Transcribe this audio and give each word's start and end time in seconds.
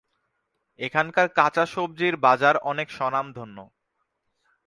এখানকার 0.79 1.27
কাঁচা 1.35 1.65
সবজির 1.73 2.15
বাজার 2.17 2.55
অনেক 2.71 2.87
স্বনামধন্য। 2.91 3.57